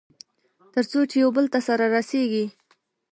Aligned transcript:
تر 0.73 0.83
څو 0.91 0.99
چې 1.09 1.15
يوبل 1.23 1.45
ته 1.53 1.59
سره 1.67 1.85
رسېږي. 1.95 2.45